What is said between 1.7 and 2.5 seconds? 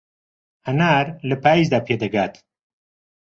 پێدەگات.